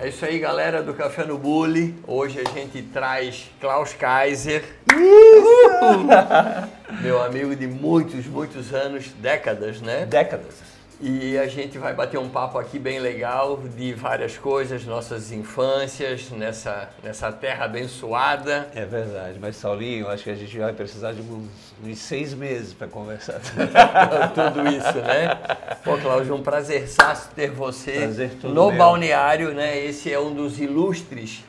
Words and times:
É 0.00 0.06
isso 0.06 0.24
aí, 0.24 0.38
galera 0.38 0.80
do 0.80 0.94
Café 0.94 1.24
no 1.24 1.36
Bully. 1.36 1.92
Hoje 2.06 2.40
a 2.40 2.48
gente 2.52 2.80
traz 2.82 3.50
Klaus 3.60 3.94
Kaiser. 3.94 4.62
Meu 7.02 7.20
amigo 7.20 7.56
de 7.56 7.66
muitos, 7.66 8.24
muitos 8.26 8.72
anos, 8.72 9.08
décadas, 9.18 9.80
né? 9.80 10.06
Décadas. 10.06 10.67
E 11.00 11.38
a 11.38 11.46
gente 11.46 11.78
vai 11.78 11.94
bater 11.94 12.18
um 12.18 12.28
papo 12.28 12.58
aqui 12.58 12.76
bem 12.76 12.98
legal 12.98 13.56
de 13.76 13.92
várias 13.92 14.36
coisas, 14.36 14.84
nossas 14.84 15.30
infâncias, 15.30 16.28
nessa, 16.30 16.90
nessa 17.04 17.30
terra 17.30 17.66
abençoada. 17.66 18.68
É 18.74 18.84
verdade, 18.84 19.38
mas 19.40 19.54
Saulinho, 19.54 20.08
acho 20.08 20.24
que 20.24 20.30
a 20.30 20.34
gente 20.34 20.58
vai 20.58 20.72
precisar 20.72 21.12
de 21.12 21.20
uns, 21.20 21.48
uns 21.84 21.98
seis 21.98 22.34
meses 22.34 22.74
para 22.74 22.88
conversar. 22.88 23.38
Tudo 24.34 24.68
isso, 24.68 24.98
né? 24.98 25.38
Pô, 25.84 25.96
Cláudio, 25.98 26.34
um 26.34 26.42
prazer 26.42 26.88
ter 27.36 27.52
você 27.52 27.92
prazer 27.92 28.32
no 28.42 28.68
meu. 28.68 28.76
balneário, 28.76 29.54
né? 29.54 29.78
Esse 29.78 30.12
é 30.12 30.18
um 30.18 30.34
dos 30.34 30.58
ilustres 30.58 31.44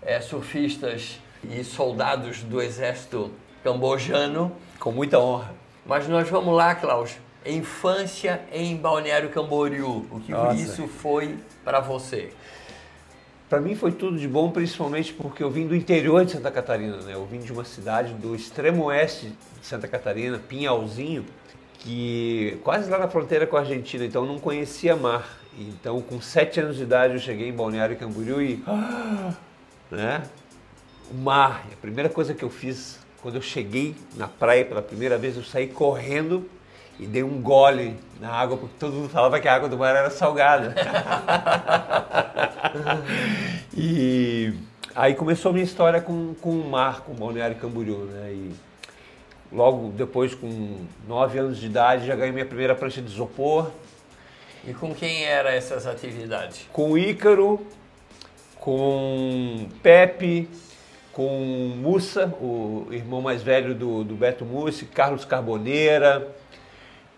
é, 0.00 0.18
surfistas 0.18 1.20
e 1.42 1.62
soldados 1.62 2.42
do 2.42 2.62
exército 2.62 3.30
cambojano. 3.62 4.50
Com 4.78 4.92
muita 4.92 5.18
honra. 5.18 5.52
Mas 5.84 6.08
nós 6.08 6.26
vamos 6.30 6.56
lá, 6.56 6.74
Cláudio 6.74 7.23
infância 7.46 8.42
em 8.52 8.76
Balneário 8.76 9.30
Camboriú. 9.30 10.06
O 10.10 10.20
que 10.20 10.32
Nossa. 10.32 10.60
isso 10.60 10.88
foi 10.88 11.36
para 11.64 11.80
você? 11.80 12.32
Para 13.48 13.60
mim 13.60 13.74
foi 13.74 13.92
tudo 13.92 14.18
de 14.18 14.26
bom, 14.26 14.50
principalmente 14.50 15.12
porque 15.12 15.42
eu 15.42 15.50
vim 15.50 15.66
do 15.66 15.76
interior 15.76 16.24
de 16.24 16.32
Santa 16.32 16.50
Catarina, 16.50 16.96
né? 16.98 17.14
Eu 17.14 17.26
vim 17.26 17.38
de 17.38 17.52
uma 17.52 17.64
cidade 17.64 18.14
do 18.14 18.34
extremo 18.34 18.84
oeste 18.84 19.32
de 19.60 19.66
Santa 19.66 19.86
Catarina, 19.86 20.38
Pinhalzinho, 20.38 21.24
que 21.78 22.58
quase 22.64 22.90
lá 22.90 22.98
na 22.98 23.08
fronteira 23.08 23.46
com 23.46 23.56
a 23.56 23.60
Argentina, 23.60 24.04
então 24.04 24.22
eu 24.24 24.28
não 24.28 24.38
conhecia 24.38 24.96
mar. 24.96 25.38
Então, 25.56 26.00
com 26.00 26.20
sete 26.20 26.58
anos 26.58 26.76
de 26.76 26.82
idade, 26.82 27.14
eu 27.14 27.20
cheguei 27.20 27.48
em 27.48 27.52
Balneário 27.52 27.96
Camboriú 27.96 28.42
e, 28.42 28.64
né? 29.90 30.22
O 31.12 31.14
mar. 31.14 31.66
A 31.72 31.76
primeira 31.76 32.08
coisa 32.08 32.34
que 32.34 32.42
eu 32.42 32.50
fiz 32.50 32.98
quando 33.22 33.36
eu 33.36 33.42
cheguei 33.42 33.94
na 34.16 34.26
praia 34.26 34.64
pela 34.64 34.82
primeira 34.82 35.16
vez, 35.16 35.36
eu 35.36 35.44
saí 35.44 35.68
correndo 35.68 36.48
e 36.98 37.06
dei 37.06 37.22
um 37.22 37.40
gole 37.40 37.96
na 38.20 38.30
água, 38.30 38.56
porque 38.56 38.74
todo 38.78 38.94
mundo 38.94 39.08
falava 39.08 39.40
que 39.40 39.48
a 39.48 39.54
água 39.54 39.68
do 39.68 39.76
mar 39.76 39.94
era 39.94 40.10
salgada. 40.10 40.74
e 43.76 44.54
aí 44.94 45.14
começou 45.14 45.50
a 45.50 45.52
minha 45.52 45.64
história 45.64 46.00
com, 46.00 46.34
com 46.40 46.50
o 46.50 46.70
mar, 46.70 47.00
com 47.00 47.12
o 47.12 47.14
Balneário 47.14 47.56
Camboriú, 47.56 48.04
né? 48.04 48.32
E 48.32 48.54
logo 49.52 49.90
depois, 49.90 50.34
com 50.34 50.78
nove 51.06 51.38
anos 51.38 51.58
de 51.58 51.66
idade, 51.66 52.06
já 52.06 52.14
ganhei 52.14 52.32
minha 52.32 52.46
primeira 52.46 52.74
prancha 52.74 53.02
de 53.02 53.10
isopor. 53.10 53.70
E 54.66 54.72
com 54.72 54.94
quem 54.94 55.24
eram 55.24 55.50
essas 55.50 55.86
atividades? 55.86 56.66
Com 56.72 56.92
o 56.92 56.98
Ícaro, 56.98 57.60
com 58.56 59.68
Pepe, 59.82 60.48
com 61.12 61.72
Mussa, 61.76 62.28
o 62.40 62.88
irmão 62.90 63.20
mais 63.20 63.42
velho 63.42 63.74
do, 63.74 64.02
do 64.02 64.14
Beto 64.14 64.44
Mussi, 64.44 64.86
Carlos 64.86 65.24
Carboneira, 65.24 66.34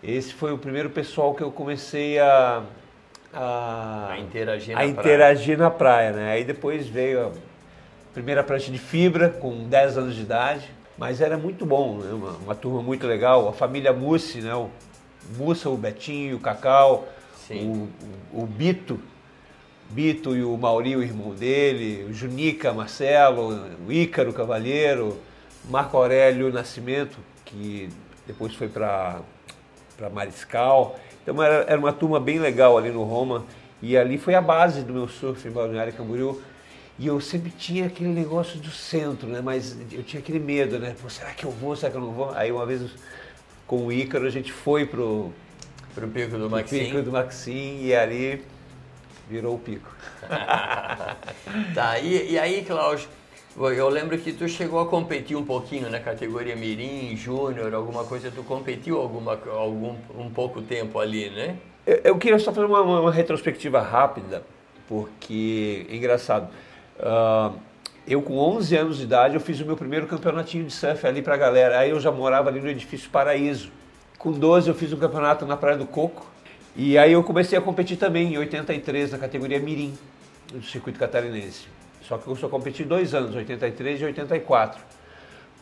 esse 0.03 0.33
foi 0.33 0.53
o 0.53 0.57
primeiro 0.57 0.89
pessoal 0.89 1.33
que 1.33 1.41
eu 1.41 1.51
comecei 1.51 2.19
a, 2.19 2.63
a, 3.33 4.11
a 4.11 4.19
interagir, 4.19 4.75
na, 4.75 4.81
a 4.81 4.85
interagir 4.85 5.57
na 5.57 5.71
praia. 5.71 6.11
Né? 6.11 6.31
Aí 6.31 6.43
depois 6.43 6.87
veio 6.87 7.27
a 7.27 7.31
primeira 8.13 8.43
prancha 8.43 8.71
de 8.71 8.77
fibra, 8.77 9.29
com 9.29 9.67
10 9.67 9.97
anos 9.97 10.15
de 10.15 10.21
idade. 10.21 10.69
Mas 10.97 11.21
era 11.21 11.37
muito 11.37 11.65
bom, 11.65 11.97
né? 11.97 12.11
uma, 12.11 12.31
uma 12.37 12.55
turma 12.55 12.81
muito 12.81 13.05
legal. 13.07 13.47
A 13.49 13.53
família 13.53 13.93
Mussi, 13.93 14.39
né? 14.39 14.53
o 14.53 14.69
Mussa, 15.35 15.69
o 15.69 15.77
Betinho, 15.77 16.37
o 16.37 16.39
Cacau, 16.39 17.07
o, 17.49 17.53
o, 17.53 17.89
o 18.43 18.45
Bito, 18.45 18.99
Bito 19.89 20.35
e 20.35 20.43
o 20.43 20.57
Mauri, 20.57 20.95
o 20.95 21.03
irmão 21.03 21.33
dele, 21.33 22.05
o 22.09 22.13
Junica, 22.13 22.73
Marcelo, 22.73 23.67
o 23.87 23.91
Ícaro 23.91 24.33
Cavalheiro, 24.33 25.17
Marco 25.69 25.97
Aurélio 25.97 26.51
Nascimento, 26.51 27.17
que 27.45 27.89
depois 28.25 28.53
foi 28.53 28.67
para 28.67 29.21
para 29.97 30.09
Mariscal. 30.09 30.97
Então 31.23 31.41
era, 31.41 31.65
era 31.67 31.79
uma 31.79 31.91
turma 31.91 32.19
bem 32.19 32.39
legal 32.39 32.77
ali 32.77 32.89
no 32.89 33.03
Roma. 33.03 33.43
E 33.81 33.97
ali 33.97 34.17
foi 34.17 34.35
a 34.35 34.41
base 34.41 34.81
do 34.81 34.93
meu 34.93 35.07
surf 35.07 35.47
em 35.47 35.51
Balneário 35.51 35.93
Camboriú. 35.93 36.41
E 36.99 37.07
eu 37.07 37.19
sempre 37.19 37.51
tinha 37.51 37.87
aquele 37.87 38.09
negócio 38.09 38.59
do 38.59 38.71
centro, 38.71 39.27
né? 39.27 39.41
Mas 39.43 39.77
eu 39.91 40.03
tinha 40.03 40.19
aquele 40.19 40.39
medo, 40.39 40.79
né? 40.79 40.95
Pô, 40.99 41.09
será 41.09 41.31
que 41.31 41.45
eu 41.45 41.51
vou, 41.51 41.75
será 41.75 41.91
que 41.91 41.97
eu 41.97 42.01
não 42.01 42.11
vou? 42.11 42.31
Aí 42.33 42.51
uma 42.51 42.65
vez 42.65 42.81
com 43.67 43.85
o 43.85 43.91
Ícaro 43.91 44.25
a 44.25 44.29
gente 44.29 44.51
foi 44.51 44.85
pro, 44.85 45.31
pro 45.93 46.07
Pico 46.07 46.37
do 46.37 46.49
Maxim. 46.49 46.85
Pico 46.85 47.01
do 47.01 47.11
Maxim 47.11 47.81
e 47.83 47.93
ali 47.93 48.43
virou 49.29 49.55
o 49.55 49.59
pico. 49.59 49.93
tá, 51.75 51.99
e, 51.99 52.31
e 52.31 52.39
aí, 52.39 52.63
Cláudio, 52.65 53.07
eu 53.65 53.89
lembro 53.89 54.17
que 54.19 54.31
tu 54.31 54.47
chegou 54.47 54.79
a 54.79 54.85
competir 54.85 55.35
um 55.35 55.43
pouquinho 55.43 55.89
na 55.89 55.99
categoria 55.99 56.55
Mirim, 56.55 57.15
Júnior, 57.17 57.73
alguma 57.73 58.03
coisa, 58.03 58.29
tu 58.29 58.43
competiu 58.43 58.99
alguma, 58.99 59.39
algum, 59.51 59.95
um 60.15 60.29
pouco 60.29 60.61
tempo 60.61 60.99
ali, 60.99 61.31
né? 61.31 61.57
Eu, 61.85 62.01
eu 62.03 62.17
queria 62.17 62.37
só 62.37 62.53
fazer 62.53 62.67
uma, 62.67 62.81
uma, 62.81 63.11
retrospectiva 63.11 63.81
rápida, 63.81 64.43
porque 64.87 65.87
é 65.89 65.95
engraçado. 65.95 66.49
Uh, 66.99 67.57
eu 68.07 68.21
com 68.21 68.37
11 68.37 68.75
anos 68.75 68.97
de 68.97 69.03
idade, 69.03 69.33
eu 69.33 69.41
fiz 69.41 69.59
o 69.59 69.65
meu 69.65 69.75
primeiro 69.75 70.05
campeonatinho 70.05 70.65
de 70.65 70.71
surf 70.71 71.07
ali 71.07 71.23
pra 71.23 71.35
galera. 71.35 71.79
Aí 71.79 71.89
eu 71.89 71.99
já 71.99 72.11
morava 72.11 72.49
ali 72.49 72.61
no 72.61 72.69
edifício 72.69 73.09
Paraíso. 73.09 73.71
Com 74.19 74.31
12 74.31 74.69
eu 74.69 74.75
fiz 74.75 74.93
um 74.93 74.97
campeonato 74.97 75.45
na 75.45 75.57
Praia 75.57 75.77
do 75.77 75.85
Coco. 75.85 76.25
E 76.75 76.95
aí 76.95 77.13
eu 77.13 77.23
comecei 77.23 77.57
a 77.57 77.61
competir 77.61 77.97
também 77.97 78.33
em 78.33 78.37
83 78.37 79.11
na 79.13 79.17
categoria 79.17 79.59
Mirim, 79.59 79.97
do 80.53 80.61
circuito 80.61 80.99
catarinense. 80.99 81.76
Só 82.07 82.17
que 82.17 82.27
eu 82.27 82.35
só 82.35 82.47
competi 82.47 82.83
dois 82.83 83.13
anos, 83.13 83.35
83 83.35 84.01
e 84.01 84.05
84. 84.05 84.81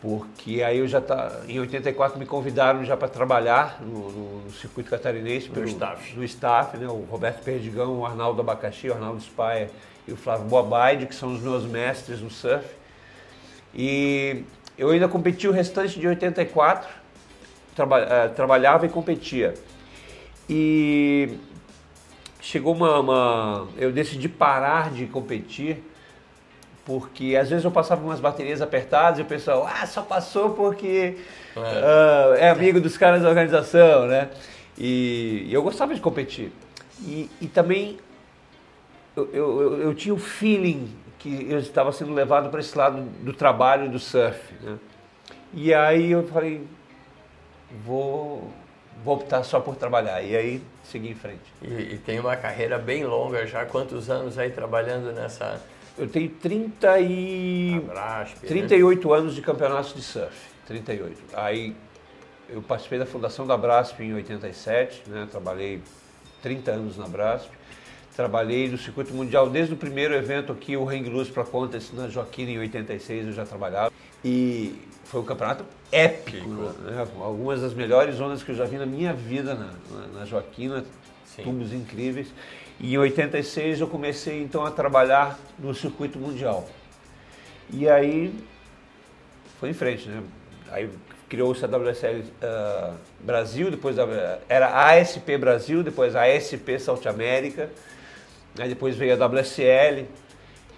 Porque 0.02 0.62
aí 0.62 0.78
eu 0.78 0.88
já 0.88 1.02
tá, 1.02 1.42
em 1.48 1.60
84 1.60 2.20
me 2.20 2.26
convidaram 2.26 2.86
já 2.86 2.96
para 2.96 3.08
trabalhar 3.08 3.82
no, 3.82 4.12
no, 4.12 4.42
no, 4.42 4.52
circuito 4.52 4.90
catarinense 4.90 5.50
pelo 5.50 5.66
staff, 5.66 6.16
no 6.16 6.24
staff, 6.24 6.78
né? 6.78 6.88
O 6.88 7.08
Roberto 7.10 7.44
Perdigão, 7.44 8.00
o 8.00 8.06
Arnaldo 8.06 8.42
Abacaxi, 8.42 8.90
o 8.90 8.94
Arnaldo 8.94 9.22
Spaia 9.22 9.72
e 10.08 10.12
o 10.12 10.16
Flávio 10.16 10.46
Boabaide, 10.46 11.08
que 11.08 11.16
são 11.16 11.34
os 11.34 11.42
meus 11.42 11.66
mestres 11.66 12.22
no 12.22 12.30
surf. 12.30 12.68
E 13.74 14.44
eu 14.78 14.92
ainda 14.92 15.08
competi 15.08 15.48
o 15.48 15.52
restante 15.52 16.00
de 16.00 16.08
84, 16.08 16.88
traba, 17.76 18.04
uh, 18.04 18.36
trabalhava 18.36 18.86
e 18.86 18.90
competia. 18.90 19.56
E 20.48 21.40
chegou 22.40 22.76
uma, 22.76 23.00
uma, 23.00 23.68
Eu 23.78 23.92
decidi 23.92 24.30
parar 24.30 24.92
de 24.92 25.08
competir 25.08 25.84
porque 26.86 27.36
às 27.36 27.50
vezes 27.50 27.66
eu 27.66 27.72
passava 27.72 28.04
umas 28.04 28.20
baterias 28.20 28.62
apertadas 28.62 29.20
e 29.20 29.24
o 29.24 29.26
pessoal, 29.26 29.68
ah, 29.68 29.86
só 29.88 30.04
passou 30.04 30.52
porque 30.52 31.18
é, 31.56 31.60
uh, 31.60 32.34
é 32.36 32.50
amigo 32.50 32.80
dos 32.80 32.96
caras 32.96 33.24
da 33.24 33.30
organização, 33.30 34.06
né? 34.06 34.30
E, 34.78 35.48
e 35.48 35.54
eu 35.54 35.64
gostava 35.64 35.96
de 35.96 36.00
competir. 36.00 36.52
E, 37.02 37.30
e 37.42 37.48
também 37.48 37.98
eu, 39.16 39.30
eu, 39.34 39.82
eu, 39.82 39.96
tinha 39.96 40.14
o 40.14 40.20
feeling 40.20 40.96
que 41.18 41.48
eu 41.50 41.58
estava 41.58 41.92
sendo 41.92 42.14
levado 42.14 42.50
para 42.50 42.60
esse 42.60 42.78
lado 42.78 43.02
do 43.02 43.34
trabalho 43.34 43.90
do 43.90 43.98
surf, 43.98 44.54
né? 44.62 44.78
E 45.54 45.74
aí 45.74 46.12
eu 46.12 46.28
falei, 46.28 46.68
vou, 47.84 48.52
vou 49.04 49.16
optar 49.16 49.44
só 49.44 49.60
por 49.60 49.76
trabalhar. 49.76 50.22
E 50.22 50.36
aí 50.36 50.62
segui 50.84 51.10
em 51.10 51.16
frente. 51.16 51.52
E, 51.62 51.94
e 51.94 51.98
tem 52.06 52.20
uma 52.20 52.36
carreira 52.36 52.78
bem 52.78 53.06
longa 53.06 53.48
já, 53.48 53.66
quantos 53.66 54.10
anos 54.10 54.38
aí 54.38 54.52
trabalhando 54.52 55.12
nessa 55.14 55.62
eu 55.98 56.08
tenho 56.08 56.30
30 56.30 57.00
e... 57.00 57.80
Brasp, 57.86 58.46
38 58.46 59.08
né? 59.08 59.18
anos 59.18 59.36
de 59.36 59.42
campeonatos 59.42 59.94
de 59.94 60.02
surf. 60.02 60.36
38. 60.68 61.18
Aí 61.34 61.76
eu 62.50 62.62
participei 62.62 63.00
da 63.00 63.06
fundação 63.06 63.46
da 63.48 63.58
Brasp 63.58 64.00
em 64.02 64.14
87, 64.14 65.04
né? 65.08 65.28
trabalhei 65.30 65.82
30 66.42 66.72
anos 66.72 66.98
na 66.98 67.08
Brasp. 67.08 67.50
Trabalhei 68.16 68.70
no 68.70 68.78
circuito 68.78 69.14
mundial 69.14 69.50
desde 69.50 69.74
o 69.74 69.78
primeiro 69.78 70.14
evento 70.14 70.52
aqui, 70.52 70.78
o 70.78 70.88
Hang 70.88 71.10
Loose 71.10 71.32
para 71.32 71.44
Contest 71.44 71.94
na 71.94 72.08
Joaquina 72.08 72.52
em 72.52 72.60
86 72.60 73.28
eu 73.28 73.34
já 73.34 73.46
trabalhava. 73.46 73.92
E 74.24 74.74
foi 75.04 75.20
um 75.20 75.26
campeonato 75.26 75.66
épico, 75.92 76.48
né? 76.48 77.06
algumas 77.20 77.62
das 77.62 77.74
melhores 77.74 78.20
ondas 78.20 78.42
que 78.42 78.52
eu 78.52 78.56
já 78.56 78.66
vi 78.66 78.78
na 78.78 78.86
minha 78.86 79.14
vida 79.14 79.54
na, 79.54 79.74
na, 79.92 80.08
na 80.20 80.26
Joaquina, 80.26 80.86
Sim. 81.26 81.44
tubos 81.44 81.74
incríveis. 81.74 82.34
Em 82.80 82.98
86 82.98 83.82
eu 83.82 83.88
comecei 83.88 84.42
então 84.42 84.66
a 84.66 84.72
trabalhar 84.72 85.40
no 85.58 85.74
circuito 85.74 86.20
mundial. 86.20 86.68
E 87.70 87.90
aí 87.90 88.34
foi 89.60 89.70
em 89.70 89.74
frente, 89.74 90.10
né? 90.10 90.22
Aí 90.72 90.90
criou-se 91.30 91.64
a 91.64 91.68
WSL 91.68 92.20
uh, 92.22 92.94
Brasil, 93.20 93.72
depois 93.72 93.96
era 94.50 94.68
a 94.68 95.00
ASP 95.00 95.38
Brasil, 95.38 95.84
depois 95.84 96.16
a 96.16 96.24
ASP 96.24 96.80
South 96.80 97.08
América, 97.08 97.70
aí 98.60 98.70
depois 98.70 98.96
veio 98.96 99.14
a 99.14 99.26
WSL 99.28 100.06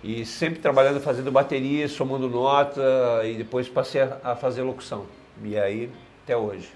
e 0.04 0.26
sempre 0.26 0.60
trabalhando, 0.60 1.00
fazendo 1.00 1.32
bateria, 1.32 1.88
somando 1.88 2.30
nota 2.30 2.82
e 3.26 3.36
depois 3.36 3.68
passei 3.68 4.02
a, 4.02 4.18
a 4.24 4.36
fazer 4.36 4.62
locução. 4.62 5.06
E 5.44 5.58
aí 5.58 5.90
até 6.24 6.38
hoje. 6.38 6.70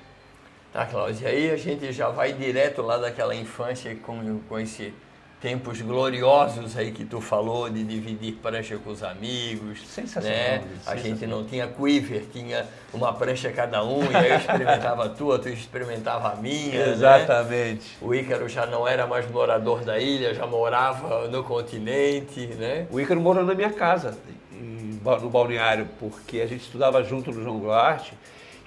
Tá, 0.74 0.86
Cláudio, 0.86 1.28
aí 1.28 1.52
a 1.52 1.58
gente 1.58 1.92
já 1.92 2.10
vai 2.10 2.32
direto 2.32 2.82
lá 2.82 2.98
daquela 2.98 3.36
infância 3.36 3.94
com, 3.96 4.40
com 4.48 4.58
esse 4.58 4.94
tempos 5.42 5.82
gloriosos 5.82 6.78
aí 6.78 6.92
que 6.92 7.04
tu 7.04 7.20
falou 7.20 7.68
de 7.68 7.84
dividir 7.84 8.34
prancha 8.34 8.78
com 8.78 8.92
os 8.92 9.02
amigos. 9.02 9.82
Sensacional. 9.88 10.38
Né? 10.38 10.64
A 10.86 10.96
gente 10.96 11.26
não 11.26 11.44
tinha 11.44 11.68
quiver, 11.68 12.28
tinha 12.32 12.68
uma 12.94 13.12
prancha 13.12 13.52
cada 13.52 13.84
um, 13.84 14.04
e 14.04 14.16
aí 14.16 14.30
eu 14.30 14.38
experimentava 14.38 15.06
a 15.06 15.10
tua, 15.10 15.40
tu 15.40 15.50
experimentava 15.50 16.32
a 16.32 16.36
minha. 16.36 16.86
Né? 16.86 16.92
Exatamente. 16.92 17.82
Né? 17.82 17.98
O 18.08 18.14
Ícaro 18.14 18.48
já 18.48 18.68
não 18.68 18.88
era 18.88 19.08
mais 19.08 19.30
morador 19.32 19.84
da 19.84 19.98
ilha, 19.98 20.36
já 20.36 20.46
morava 20.46 21.28
no 21.28 21.44
continente, 21.44 22.46
né? 22.60 22.86
O 22.92 23.00
Ícaro 23.00 23.20
morou 23.20 23.44
na 23.44 23.56
minha 23.56 23.72
casa, 23.72 24.16
no 24.52 25.30
balneário, 25.30 25.90
porque 26.00 26.40
a 26.42 26.46
gente 26.46 26.62
estudava 26.62 27.04
junto 27.04 27.32
no 27.32 27.42
João 27.42 27.58
Goulart. 27.58 28.12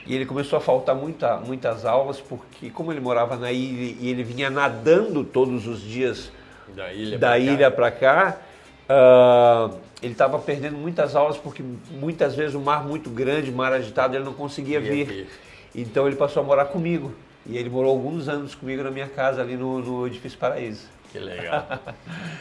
E 0.07 0.15
ele 0.15 0.27
começou 0.27 0.59
a 0.59 0.61
faltar 0.61 0.95
muita, 0.95 1.39
muitas 1.39 1.87
aulas, 1.87 2.21
porque 2.21 2.69
como 2.69 2.93
ele 2.93 3.01
morava 3.01 3.37
na 3.37 3.51
ilha 3.51 3.97
e 3.99 4.11
ele 4.11 4.23
vinha 4.23 4.51
nadando 4.51 5.25
todos 5.25 5.67
os 5.67 5.81
dias 5.81 6.31
da 6.73 6.93
ilha 6.93 7.19
da 7.19 7.39
ilha 7.39 7.71
para 7.71 7.91
cá, 7.91 8.39
uh, 8.89 9.79
ele 10.03 10.13
estava 10.13 10.39
perdendo 10.39 10.77
muitas 10.77 11.17
aulas 11.17 11.37
porque 11.37 11.63
muitas 11.91 12.35
vezes 12.35 12.55
o 12.55 12.61
mar 12.61 12.85
muito 12.85 13.11
grande, 13.11 13.51
mar 13.51 13.73
agitado, 13.73 14.17
ele 14.17 14.25
não 14.25 14.35
conseguia 14.35 14.81
vir. 14.81 15.07
vir. 15.07 15.29
Então 15.75 16.07
ele 16.07 16.17
passou 16.17 16.43
a 16.43 16.47
morar 16.47 16.67
comigo. 16.67 17.13
E 17.47 17.59
ele 17.59 17.69
morou 17.69 17.91
alguns 17.91 18.27
anos 18.27 18.55
comigo 18.55 18.83
na 18.83 18.91
minha 18.91 19.09
casa 19.09 19.43
ali 19.43 19.57
no, 19.57 19.79
no 19.81 20.07
Edifício 20.07 20.39
Paraíso. 20.39 20.87
Que 21.13 21.19
legal. 21.19 21.67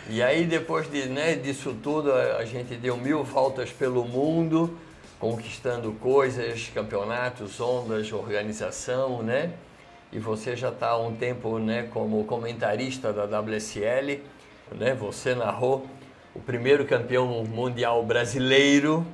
e 0.10 0.24
aí 0.24 0.46
depois 0.46 0.90
de, 0.90 1.08
né, 1.08 1.36
disso 1.36 1.76
tudo, 1.84 2.14
a 2.14 2.46
gente 2.46 2.76
deu 2.76 2.96
mil 2.98 3.24
voltas 3.24 3.70
pelo 3.70 4.06
mundo, 4.06 4.78
conquistando 5.20 5.92
coisas, 5.94 6.72
campeonatos, 6.74 7.60
ondas, 7.60 8.12
organização, 8.12 9.22
né? 9.22 9.52
E 10.14 10.20
você 10.20 10.56
já 10.56 10.70
está 10.70 10.90
há 10.90 10.98
um 10.98 11.16
tempo 11.16 11.58
né, 11.58 11.90
como 11.92 12.24
comentarista 12.26 13.12
da 13.12 13.26
WSL, 13.26 14.22
né? 14.72 14.94
Você 14.94 15.34
narrou 15.34 15.88
o 16.36 16.40
primeiro 16.40 16.86
campeão 16.86 17.44
mundial 17.44 18.06
brasileiro, 18.06 19.06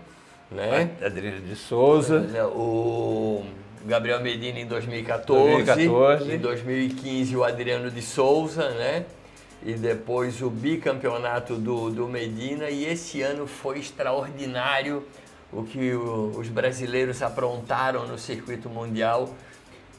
né? 0.52 0.92
Adriano 1.02 1.40
de 1.40 1.56
Souza. 1.56 2.20
Né, 2.20 2.44
o 2.44 3.46
Gabriel 3.86 4.20
Medina 4.20 4.60
em 4.60 4.66
2014, 4.66 5.64
2014. 5.64 6.32
Em 6.34 6.38
2015 6.38 7.38
o 7.38 7.44
Adriano 7.46 7.90
de 7.90 8.02
Souza, 8.02 8.70
né? 8.72 9.06
E 9.66 9.74
depois 9.74 10.42
o 10.42 10.50
bicampeonato 10.50 11.56
do, 11.56 11.90
do 11.90 12.08
Medina. 12.10 12.70
E 12.70 12.86
esse 12.86 13.22
ano 13.22 13.48
foi 13.48 13.80
extraordinário 13.80 15.04
o 15.52 15.64
que 15.64 15.94
o, 15.94 16.34
os 16.38 16.50
brasileiros 16.50 17.22
aprontaram 17.22 18.06
no 18.06 18.18
circuito 18.18 18.70
mundial 18.70 19.34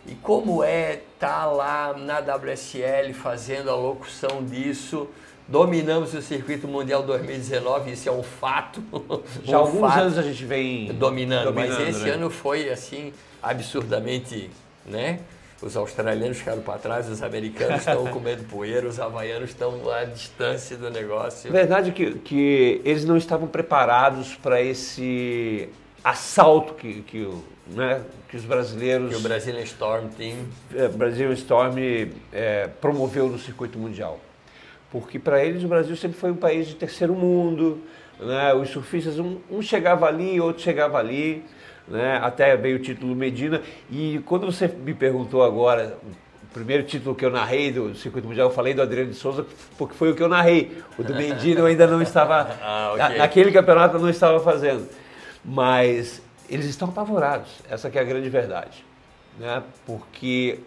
e 0.06 0.14
como 0.17 0.64
é 0.64 0.94
estar 1.14 1.44
tá 1.44 1.47
lá 1.47 1.94
na 1.97 2.20
WSL 2.20 3.12
fazendo 3.12 3.70
a 3.70 3.76
locução 3.76 4.44
disso? 4.44 5.08
Dominamos 5.47 6.14
o 6.14 6.23
circuito 6.23 6.69
mundial 6.69 7.02
2019, 7.02 7.93
isso 7.93 8.08
é 8.08 8.12
um 8.12 8.23
fato. 8.23 8.82
Já 9.44 9.56
há 9.56 9.61
alguns 9.61 9.81
fato, 9.81 10.00
anos 10.00 10.19
a 10.19 10.23
gente 10.23 10.44
vem 10.44 10.93
dominando, 10.93 11.47
dominando 11.47 11.79
mas 11.79 11.88
esse 11.88 12.05
né? 12.05 12.11
ano 12.11 12.31
foi 12.31 12.70
assim 12.70 13.12
absurdamente, 13.43 14.50
né? 14.87 15.20
Os 15.62 15.76
australianos 15.76 16.38
ficaram 16.38 16.62
para 16.62 16.79
trás, 16.79 17.08
os 17.08 17.23
americanos 17.23 17.81
estão 17.81 18.06
comendo 18.08 18.44
poeira, 18.44 18.88
os 18.88 18.99
havaianos 18.99 19.50
estão 19.50 19.91
à 19.91 20.05
distância 20.05 20.76
do 20.76 20.91
negócio. 20.91 21.52
Verdade 21.52 21.93
que, 21.93 22.14
que 22.20 22.81
eles 22.85 23.05
não 23.05 23.17
estavam 23.17 23.47
preparados 23.47 24.35
para 24.37 24.62
esse 24.62 25.69
assalto 26.02 26.75
que, 26.75 27.02
que 27.02 27.29
né, 27.67 28.02
que 28.29 28.37
os 28.37 28.44
brasileiros. 28.44 29.11
Que 29.11 29.17
o 29.17 29.20
Brazilian 29.20 29.62
Storm 29.62 30.08
Team. 30.08 30.37
É, 30.75 30.88
Brazilian 30.88 31.32
Storm 31.32 31.76
é, 32.32 32.69
promoveu 32.81 33.29
no 33.29 33.38
circuito 33.38 33.79
mundial. 33.79 34.20
Porque 34.91 35.19
para 35.19 35.44
eles 35.44 35.62
o 35.62 35.69
Brasil 35.69 35.97
sempre 35.97 36.19
foi 36.19 36.32
um 36.32 36.37
país 36.37 36.67
de 36.67 36.75
terceiro 36.75 37.14
mundo, 37.14 37.81
né, 38.19 38.52
os 38.55 38.70
surfistas, 38.70 39.19
um, 39.19 39.38
um 39.50 39.62
chegava 39.62 40.06
ali, 40.06 40.41
outro 40.41 40.62
chegava 40.62 40.99
ali, 40.99 41.44
né, 41.87 42.19
até 42.23 42.56
veio 42.56 42.76
o 42.76 42.81
título 42.81 43.14
Medina. 43.14 43.62
E 43.91 44.20
quando 44.26 44.47
você 44.47 44.67
me 44.67 44.93
perguntou 44.93 45.44
agora, 45.44 45.97
o 46.43 46.52
primeiro 46.52 46.82
título 46.82 47.14
que 47.14 47.25
eu 47.25 47.31
narrei 47.31 47.70
do 47.70 47.94
circuito 47.94 48.26
mundial, 48.26 48.49
eu 48.49 48.55
falei 48.55 48.75
do 48.75 48.82
Adriano 48.82 49.11
de 49.11 49.17
Souza, 49.17 49.47
porque 49.79 49.94
foi 49.94 50.11
o 50.11 50.14
que 50.17 50.23
eu 50.23 50.29
narrei. 50.29 50.82
O 50.99 51.05
do 51.05 51.14
Medina 51.14 51.61
eu 51.61 51.67
ainda 51.67 51.87
não 51.87 52.02
estava. 52.02 52.50
ah, 52.61 52.93
okay. 52.94 53.19
Naquele 53.19 53.52
campeonato 53.52 53.97
eu 53.97 54.00
não 54.00 54.11
estava 54.11 54.41
fazendo. 54.41 54.88
Mas 55.44 56.20
eles 56.48 56.66
estão 56.66 56.88
apavorados. 56.88 57.50
Essa 57.69 57.88
é 57.88 57.98
a 57.98 58.04
grande 58.04 58.28
verdade. 58.28 58.84
Né? 59.38 59.62
Porque 59.87 60.58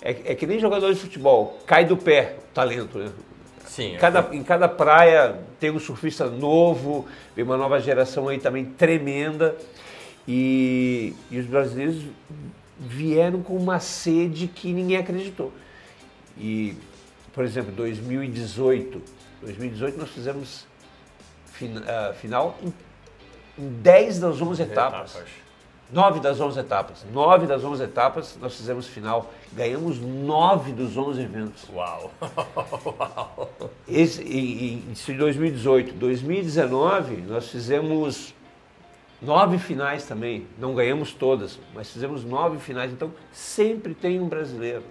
é, 0.00 0.10
é, 0.10 0.34
que 0.34 0.46
nem 0.46 0.58
jogador 0.58 0.92
de 0.92 0.98
futebol, 0.98 1.60
cai 1.66 1.84
do 1.84 1.96
pé 1.96 2.36
o 2.38 2.54
talento. 2.54 2.98
Né? 2.98 3.12
Sim, 3.66 3.96
cada, 3.98 4.28
é. 4.30 4.36
Em 4.36 4.42
cada 4.42 4.68
praia 4.68 5.38
tem 5.58 5.70
um 5.70 5.78
surfista 5.78 6.26
novo, 6.26 7.06
vem 7.34 7.44
uma 7.44 7.56
nova 7.56 7.80
geração 7.80 8.28
aí 8.28 8.38
também 8.38 8.64
tremenda. 8.64 9.56
E, 10.26 11.14
e 11.30 11.38
os 11.38 11.46
brasileiros 11.46 12.02
vieram 12.78 13.42
com 13.42 13.56
uma 13.56 13.80
sede 13.80 14.46
que 14.48 14.72
ninguém 14.72 14.96
acreditou. 14.96 15.52
E, 16.36 16.74
por 17.32 17.44
exemplo, 17.44 17.72
2018, 17.72 19.02
2018 19.40 19.98
nós 19.98 20.10
fizemos 20.10 20.66
fin, 21.46 21.76
uh, 21.76 22.14
final 22.14 22.58
em 22.62 22.72
em 23.58 23.68
10 23.68 24.20
das 24.20 24.40
11 24.40 24.62
etapas. 24.62 25.14
etapas. 25.14 25.42
9 25.92 26.20
das 26.20 26.40
11 26.40 26.60
etapas. 26.60 27.06
9 27.12 27.46
das 27.46 27.62
11 27.62 27.84
etapas 27.84 28.38
nós 28.40 28.56
fizemos 28.56 28.86
final. 28.86 29.30
Ganhamos 29.52 30.00
9 30.00 30.72
dos 30.72 30.96
11 30.96 31.20
eventos. 31.20 31.68
Uau! 31.72 32.10
Uau. 32.86 33.50
Esse, 33.86 34.22
em, 34.22 34.82
em 34.90 35.16
2018. 35.16 35.94
2019 35.94 37.16
nós 37.28 37.48
fizemos 37.48 38.34
nove 39.20 39.58
finais 39.58 40.04
também. 40.04 40.46
Não 40.58 40.74
ganhamos 40.74 41.12
todas, 41.12 41.58
mas 41.74 41.90
fizemos 41.90 42.24
nove 42.24 42.58
finais. 42.58 42.90
Então 42.90 43.12
sempre 43.30 43.94
tem 43.94 44.18
um 44.18 44.28
brasileiro. 44.28 44.84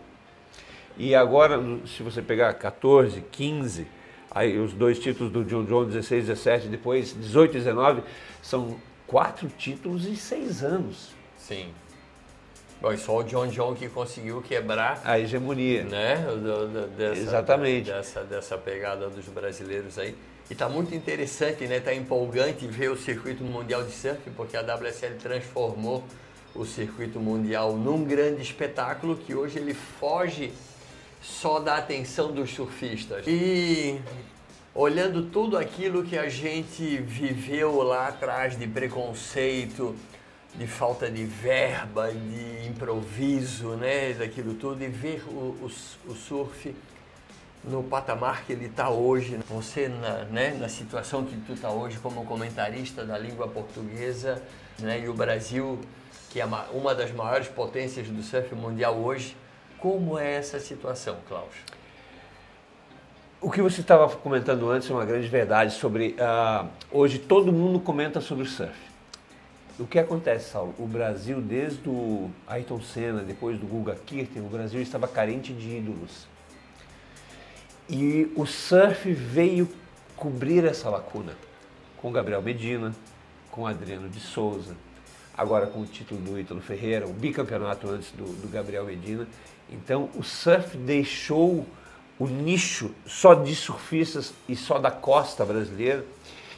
E 0.97 1.15
agora, 1.15 1.59
se 1.87 2.03
você 2.03 2.21
pegar 2.21 2.53
14, 2.53 3.21
15 3.31 3.87
Aí 4.33 4.57
os 4.57 4.71
dois 4.71 4.97
títulos 4.97 5.31
do 5.31 5.43
John 5.43 5.65
John, 5.65 5.85
16, 5.85 6.27
17, 6.27 6.67
depois 6.69 7.13
18 7.13 7.51
e 7.51 7.59
19, 7.59 8.03
são 8.41 8.79
quatro 9.05 9.49
títulos 9.49 10.05
em 10.05 10.15
seis 10.15 10.63
anos. 10.63 11.09
Sim. 11.37 11.69
Bom, 12.81 12.93
e 12.93 12.97
só 12.97 13.17
o 13.17 13.23
John 13.23 13.47
John 13.47 13.75
que 13.75 13.89
conseguiu 13.89 14.41
quebrar 14.41 15.01
a 15.03 15.19
hegemonia. 15.19 15.83
Né? 15.83 16.25
Dessa, 16.97 17.21
Exatamente. 17.21 17.91
Dessa, 17.91 18.23
dessa 18.23 18.57
pegada 18.57 19.09
dos 19.09 19.25
brasileiros 19.25 19.99
aí. 19.99 20.15
E 20.49 20.53
está 20.53 20.67
muito 20.67 20.95
interessante, 20.95 21.67
né? 21.67 21.77
Está 21.77 21.93
empolgante 21.93 22.65
ver 22.65 22.89
o 22.89 22.97
circuito 22.97 23.43
mundial 23.43 23.83
de 23.83 23.91
surf, 23.91 24.29
porque 24.35 24.57
a 24.57 24.61
WSL 24.61 25.15
transformou 25.21 26.03
o 26.55 26.65
circuito 26.65 27.19
mundial 27.19 27.73
num 27.73 28.03
grande 28.03 28.41
espetáculo 28.41 29.15
que 29.15 29.35
hoje 29.35 29.59
ele 29.59 29.73
foge 29.73 30.51
só 31.21 31.59
da 31.59 31.77
atenção 31.77 32.31
dos 32.31 32.53
surfistas. 32.53 33.25
E 33.27 34.01
olhando 34.73 35.23
tudo 35.23 35.57
aquilo 35.57 36.03
que 36.03 36.17
a 36.17 36.27
gente 36.27 36.97
viveu 36.97 37.81
lá 37.81 38.07
atrás 38.07 38.57
de 38.57 38.67
preconceito, 38.67 39.95
de 40.55 40.67
falta 40.67 41.09
de 41.09 41.23
verba, 41.23 42.11
de 42.11 42.67
improviso, 42.67 43.75
né, 43.75 44.13
daquilo 44.13 44.55
tudo, 44.55 44.83
e 44.83 44.87
ver 44.87 45.23
o, 45.27 45.55
o, 45.61 45.71
o 46.07 46.15
surf 46.15 46.75
no 47.63 47.83
patamar 47.83 48.43
que 48.43 48.53
ele 48.53 48.65
está 48.65 48.89
hoje, 48.89 49.37
você 49.47 49.87
na, 49.87 50.23
né, 50.25 50.57
na 50.59 50.67
situação 50.67 51.23
que 51.23 51.35
tu 51.41 51.53
está 51.53 51.69
hoje 51.69 51.99
como 51.99 52.25
comentarista 52.25 53.05
da 53.05 53.17
língua 53.17 53.47
portuguesa, 53.47 54.41
né, 54.79 54.99
e 54.99 55.07
o 55.07 55.13
Brasil, 55.13 55.79
que 56.31 56.41
é 56.41 56.45
uma 56.45 56.95
das 56.95 57.11
maiores 57.11 57.47
potências 57.47 58.07
do 58.07 58.23
surf 58.23 58.53
mundial 58.55 58.95
hoje, 58.95 59.35
como 59.81 60.17
é 60.17 60.35
essa 60.35 60.59
situação, 60.59 61.17
Klaus? 61.27 61.55
O 63.41 63.49
que 63.49 63.61
você 63.61 63.81
estava 63.81 64.07
comentando 64.07 64.69
antes 64.69 64.89
é 64.89 64.93
uma 64.93 65.03
grande 65.03 65.27
verdade 65.27 65.73
sobre. 65.73 66.15
Uh, 66.15 66.69
hoje 66.91 67.17
todo 67.17 67.51
mundo 67.51 67.79
comenta 67.79 68.21
sobre 68.21 68.43
o 68.43 68.47
surf. 68.47 68.79
O 69.79 69.87
que 69.87 69.97
acontece, 69.97 70.51
Saulo? 70.51 70.75
O 70.77 70.85
Brasil, 70.85 71.41
desde 71.41 71.89
o 71.89 72.29
Ayrton 72.47 72.79
Senna, 72.81 73.23
depois 73.23 73.59
do 73.59 73.65
Guga 73.65 73.95
Kirten, 74.05 74.43
o 74.43 74.49
Brasil 74.49 74.79
estava 74.79 75.07
carente 75.07 75.51
de 75.51 75.77
ídolos. 75.77 76.27
E 77.89 78.31
o 78.35 78.45
surf 78.45 79.11
veio 79.11 79.67
cobrir 80.15 80.63
essa 80.63 80.87
lacuna 80.87 81.33
com 81.97 82.11
Gabriel 82.11 82.43
Medina, 82.43 82.93
com 83.49 83.65
Adriano 83.65 84.07
de 84.07 84.19
Souza, 84.19 84.75
agora 85.37 85.67
com 85.67 85.81
o 85.81 85.85
título 85.85 86.19
do 86.21 86.39
Ítalo 86.39 86.61
Ferreira, 86.61 87.07
o 87.07 87.13
bicampeonato 87.13 87.89
antes 87.89 88.11
do, 88.11 88.25
do 88.41 88.47
Gabriel 88.49 88.85
Medina. 88.85 89.27
Então 89.69 90.09
o 90.15 90.23
surf 90.23 90.77
deixou 90.77 91.65
o 92.19 92.27
nicho 92.27 92.91
só 93.05 93.33
de 93.33 93.55
surfistas 93.55 94.33
e 94.47 94.55
só 94.55 94.77
da 94.77 94.91
costa 94.91 95.45
brasileira 95.45 96.05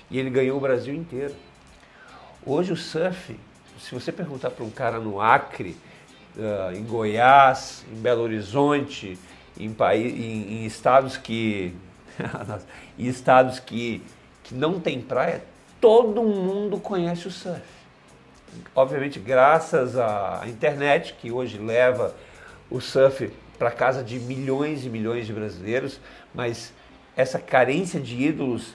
e 0.10 0.20
ele 0.20 0.30
ganhou 0.30 0.58
o 0.58 0.62
Brasil 0.62 0.94
inteiro. 0.94 1.34
Hoje 2.46 2.74
o 2.74 2.76
surf, 2.76 3.40
se 3.80 3.94
você 3.94 4.12
perguntar 4.12 4.52
para 4.52 4.66
um 4.66 4.70
cara 4.70 5.00
no 5.00 5.22
Acre, 5.22 5.78
uh, 6.36 6.76
em 6.76 6.84
Goiás, 6.84 7.86
em 7.92 7.96
Belo 7.96 8.24
Horizonte, 8.24 9.18
em, 9.58 9.76
em, 9.94 10.54
em 10.54 10.66
estados 10.66 11.16
que 11.18 11.74
em 12.98 13.08
estados 13.08 13.60
que, 13.60 14.04
que 14.44 14.54
não 14.54 14.80
tem 14.80 15.02
praia, 15.02 15.44
todo 15.80 16.24
mundo 16.24 16.80
conhece 16.80 17.28
o 17.28 17.32
surf. 17.32 17.62
Obviamente, 18.76 19.20
graças 19.20 19.98
à 19.98 20.44
internet, 20.48 21.16
que 21.20 21.32
hoje 21.32 21.58
leva 21.58 22.16
o 22.70 22.82
surf 22.82 23.32
para 23.58 23.72
casa 23.72 24.04
de 24.04 24.20
milhões 24.20 24.86
e 24.86 24.90
milhões 24.90 25.28
de 25.28 25.34
brasileiros, 25.34 26.00
mas 26.34 26.74
essa 27.16 27.40
carência 27.40 28.00
de 28.00 28.22
ídolos 28.22 28.74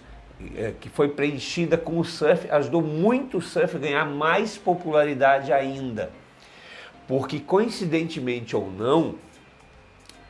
é, 0.56 0.72
que 0.80 0.88
foi 0.88 1.08
preenchida 1.08 1.76
com 1.76 1.98
o 1.98 2.04
surf 2.04 2.48
ajudou 2.50 2.80
muito 2.80 3.38
o 3.38 3.42
surf 3.42 3.76
a 3.76 3.80
ganhar 3.80 4.04
mais 4.04 4.56
popularidade 4.56 5.52
ainda. 5.52 6.10
Porque, 7.08 7.40
coincidentemente 7.40 8.54
ou 8.54 8.70
não, 8.70 9.16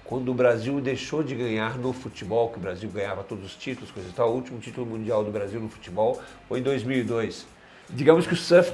quando 0.05 0.31
o 0.31 0.35
Brasil 0.35 0.81
deixou 0.81 1.23
de 1.23 1.35
ganhar 1.35 1.77
no 1.77 1.93
futebol, 1.93 2.49
que 2.49 2.57
o 2.57 2.61
Brasil 2.61 2.89
ganhava 2.89 3.23
todos 3.23 3.45
os 3.45 3.55
títulos, 3.55 3.91
coisa 3.91 4.09
e 4.09 4.13
tal, 4.13 4.31
o 4.31 4.35
último 4.35 4.59
título 4.59 4.87
mundial 4.87 5.23
do 5.23 5.31
Brasil 5.31 5.61
no 5.61 5.69
futebol 5.69 6.19
foi 6.49 6.61
em 6.61 6.63
2002. 6.63 7.47
Digamos 7.91 8.27
que 8.27 8.33
o 8.33 8.37
surf 8.37 8.73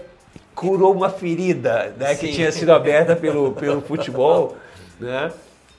curou 0.68 0.92
uma 0.92 1.10
ferida 1.10 1.94
né, 1.98 2.14
que 2.14 2.32
tinha 2.32 2.50
sido 2.50 2.72
aberta 2.72 3.14
pelo, 3.14 3.52
pelo 3.52 3.80
futebol. 3.80 4.56
Né? 4.98 5.32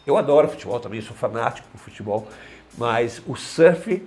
Eu 0.06 0.18
adoro 0.18 0.48
futebol 0.48 0.80
também, 0.80 1.02
sou 1.02 1.16
fanático 1.16 1.68
por 1.72 1.80
futebol, 1.80 2.28
mas 2.78 3.22
o 3.26 3.36
surf, 3.36 4.04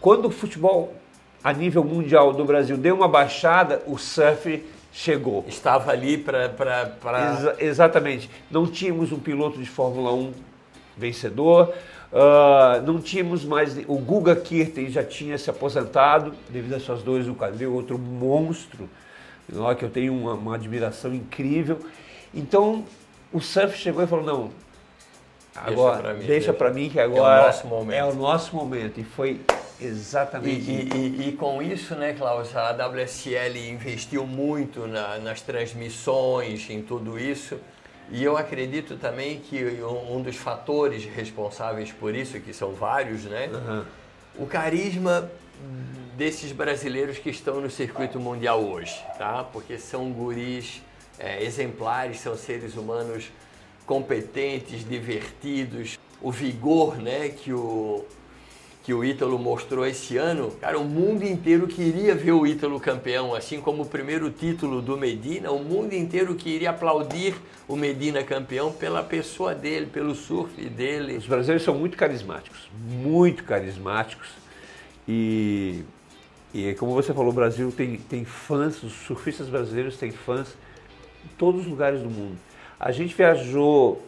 quando 0.00 0.26
o 0.26 0.30
futebol 0.30 0.94
a 1.42 1.52
nível 1.52 1.84
mundial 1.84 2.32
do 2.32 2.44
Brasil 2.44 2.76
deu 2.76 2.94
uma 2.94 3.08
baixada, 3.08 3.82
o 3.86 3.98
surf 3.98 4.64
chegou. 4.92 5.44
Estava 5.46 5.92
ali 5.92 6.18
para. 6.18 6.92
Exa 7.32 7.56
exatamente. 7.58 8.30
Não 8.50 8.66
tínhamos 8.66 9.12
um 9.12 9.18
piloto 9.18 9.58
de 9.58 9.68
Fórmula 9.68 10.12
1 10.12 10.32
vencedor, 10.96 11.72
uh, 12.12 12.82
não 12.84 13.00
tínhamos 13.00 13.44
mais. 13.44 13.76
O 13.86 13.98
Guga 13.98 14.34
Kirten 14.34 14.90
já 14.90 15.04
tinha 15.04 15.38
se 15.38 15.48
aposentado 15.48 16.34
devido 16.48 16.74
às 16.74 16.82
suas 16.82 17.02
dores 17.02 17.26
no 17.26 17.34
quadril, 17.34 17.72
outro 17.72 17.98
monstro, 17.98 18.88
que 19.76 19.84
eu 19.84 19.90
tenho 19.90 20.14
uma, 20.14 20.34
uma 20.34 20.54
admiração 20.54 21.14
incrível. 21.14 21.80
Então 22.34 22.84
o 23.32 23.40
surf 23.40 23.76
chegou 23.76 24.02
e 24.02 24.06
falou: 24.06 24.24
não, 24.24 24.50
agora 25.54 26.14
deixa 26.14 26.52
para 26.52 26.70
mim, 26.70 26.82
mim, 26.82 26.90
que 26.90 27.00
agora 27.00 27.40
é 27.40 27.42
o 27.42 27.46
nosso 27.46 27.66
momento. 27.66 27.96
É 27.96 28.04
o 28.04 28.14
nosso 28.14 28.56
momento. 28.56 29.00
E 29.00 29.04
foi 29.04 29.40
Exatamente. 29.80 30.70
E, 30.70 30.88
e, 30.92 31.28
e, 31.28 31.32
com 31.32 31.62
isso, 31.62 31.94
né, 31.94 32.12
Klaus, 32.12 32.54
a 32.56 32.72
WSL 32.72 33.70
investiu 33.70 34.26
muito 34.26 34.86
na, 34.88 35.18
nas 35.18 35.40
transmissões, 35.40 36.68
em 36.68 36.82
tudo 36.82 37.18
isso. 37.18 37.58
E 38.10 38.24
eu 38.24 38.36
acredito 38.36 38.96
também 38.96 39.38
que 39.38 39.62
um 39.82 40.20
dos 40.22 40.36
fatores 40.36 41.04
responsáveis 41.04 41.92
por 41.92 42.14
isso, 42.14 42.40
que 42.40 42.52
são 42.52 42.72
vários, 42.72 43.24
né? 43.24 43.48
Uhum. 43.52 43.84
O 44.38 44.46
carisma 44.46 45.30
desses 46.18 46.50
brasileiros 46.50 47.16
que 47.16 47.30
estão 47.30 47.60
no 47.60 47.70
circuito 47.70 48.18
mundial 48.18 48.60
hoje, 48.64 49.00
tá? 49.16 49.44
Porque 49.44 49.78
são 49.78 50.10
guris 50.10 50.82
é, 51.16 51.44
exemplares, 51.44 52.18
são 52.18 52.36
seres 52.36 52.74
humanos 52.74 53.30
competentes, 53.86 54.86
divertidos. 54.86 55.96
O 56.20 56.32
vigor, 56.32 56.96
né, 56.96 57.28
que 57.28 57.52
o, 57.52 58.04
que 58.82 58.92
o 58.92 59.04
Ítalo 59.04 59.38
mostrou 59.38 59.86
esse 59.86 60.16
ano, 60.16 60.50
cara, 60.60 60.76
o 60.76 60.84
mundo 60.84 61.22
inteiro 61.22 61.68
queria 61.68 62.16
ver 62.16 62.32
o 62.32 62.44
Ítalo 62.44 62.80
campeão, 62.80 63.32
assim 63.32 63.60
como 63.60 63.84
o 63.84 63.86
primeiro 63.86 64.28
título 64.28 64.82
do 64.82 64.96
Medina, 64.96 65.52
o 65.52 65.62
mundo 65.62 65.92
inteiro 65.92 66.34
queria 66.34 66.70
aplaudir 66.70 67.36
o 67.68 67.76
Medina 67.76 68.24
campeão 68.24 68.72
pela 68.72 69.04
pessoa 69.04 69.54
dele, 69.54 69.86
pelo 69.86 70.16
surf 70.16 70.52
dele. 70.68 71.16
Os 71.16 71.28
brasileiros 71.28 71.62
são 71.62 71.76
muito 71.76 71.96
carismáticos, 71.96 72.68
muito 72.76 73.44
carismáticos 73.44 74.30
e, 75.06 75.84
e 76.52 76.74
como 76.74 76.92
você 76.92 77.12
falou, 77.12 77.30
o 77.30 77.34
Brasil 77.34 77.70
tem, 77.70 77.96
tem 77.96 78.24
fãs, 78.24 78.82
os 78.82 78.92
surfistas 78.92 79.48
brasileiros 79.48 79.96
têm 79.96 80.10
fãs 80.10 80.48
em 81.24 81.28
todos 81.36 81.62
os 81.62 81.66
lugares 81.66 82.00
do 82.00 82.08
mundo. 82.08 82.38
A 82.80 82.90
gente 82.92 83.14
viajou 83.14 84.02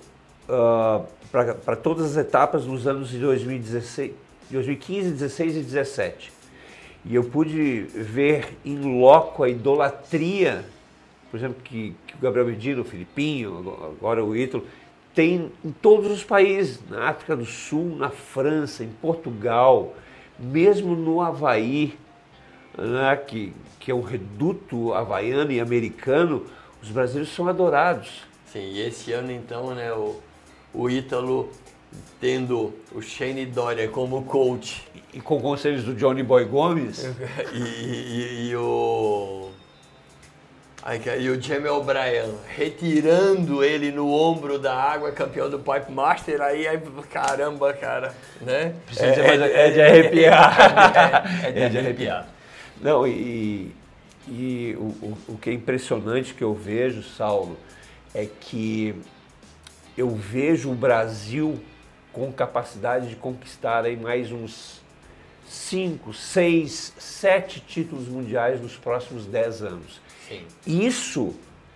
uh, 0.48 1.04
para 1.30 1.76
todas 1.76 2.12
as 2.12 2.16
etapas 2.16 2.64
nos 2.64 2.86
anos 2.86 3.10
de 3.10 3.18
2016 3.18 4.12
2015, 4.50 5.12
16 5.12 5.56
e 5.56 5.60
17. 5.60 6.32
E 7.04 7.14
eu 7.14 7.24
pude 7.24 7.82
ver 7.94 8.58
em 8.64 9.00
loco 9.00 9.42
a 9.42 9.48
idolatria, 9.48 10.64
por 11.30 11.36
exemplo, 11.38 11.62
que, 11.62 11.94
que 12.06 12.14
o 12.14 12.18
Gabriel 12.18 12.46
Medina, 12.46 12.80
o 12.80 12.84
Filipinho, 12.84 13.78
agora 13.98 14.24
o 14.24 14.36
Ítalo, 14.36 14.66
tem 15.14 15.50
em 15.64 15.70
todos 15.70 16.10
os 16.10 16.22
países, 16.22 16.80
na 16.88 17.08
África 17.08 17.36
do 17.36 17.46
Sul, 17.46 17.96
na 17.96 18.10
França, 18.10 18.84
em 18.84 18.88
Portugal, 18.88 19.94
mesmo 20.38 20.94
no 20.94 21.20
Havaí, 21.20 21.96
né, 22.76 23.16
que, 23.16 23.52
que 23.78 23.90
é 23.90 23.94
um 23.94 24.02
reduto 24.02 24.94
havaiano 24.94 25.52
e 25.52 25.60
americano, 25.60 26.46
os 26.82 26.90
brasileiros 26.90 27.34
são 27.34 27.48
adorados. 27.48 28.22
Sim, 28.46 28.72
e 28.72 28.80
esse 28.80 29.12
ano 29.12 29.30
então, 29.30 29.74
né, 29.74 29.92
o, 29.92 30.20
o 30.72 30.90
Ítalo 30.90 31.50
tendo 32.20 32.74
o 32.92 33.00
Shane 33.00 33.46
Dória 33.46 33.88
como 33.88 34.22
coach. 34.24 34.86
E 35.12 35.20
com 35.20 35.40
conselhos 35.40 35.84
do 35.84 35.94
Johnny 35.94 36.22
Boy 36.22 36.44
Gomes. 36.44 37.04
e, 37.52 37.58
e, 37.58 38.50
e, 38.50 38.56
o. 38.56 39.50
E 41.18 41.28
o 41.28 41.40
Jamie 41.40 41.68
O'Brien 41.68 42.34
retirando 42.56 43.62
ele 43.62 43.92
no 43.92 44.10
ombro 44.10 44.58
da 44.58 44.74
água, 44.74 45.12
campeão 45.12 45.50
do 45.50 45.58
Pipe 45.58 45.92
Master, 45.92 46.40
aí, 46.40 46.66
aí 46.66 46.80
caramba, 47.10 47.74
cara, 47.74 48.14
né? 48.40 48.74
É, 48.96 49.06
é, 49.06 49.66
é, 49.66 49.70
de 49.70 49.82
arrepiar. 49.82 51.44
É, 51.44 51.48
é, 51.66 51.68
de 51.68 51.78
arrepiar. 51.78 52.26
Não, 52.80 53.06
e, 53.06 53.74
e 54.28 54.74
o, 54.78 54.82
o, 54.82 55.18
o 55.28 55.38
que 55.38 55.50
é 55.50 55.52
impressionante 55.52 56.34
que 56.34 56.42
eu 56.42 56.54
vejo, 56.54 57.02
Saulo, 57.02 57.56
é 58.14 58.26
que 58.26 58.94
eu 59.96 60.10
vejo 60.10 60.70
o 60.70 60.74
Brasil 60.74 61.60
com 62.12 62.32
capacidade 62.32 63.08
de 63.08 63.16
conquistar 63.16 63.84
aí 63.84 63.96
mais 63.96 64.32
uns 64.32 64.80
5, 65.46 66.12
6, 66.14 66.94
7 66.98 67.60
títulos 67.60 68.08
mundiais 68.08 68.60
nos 68.60 68.76
próximos 68.76 69.26
10 69.26 69.62
anos. 69.62 70.00
Sim. 70.28 70.44
Isso 70.66 71.34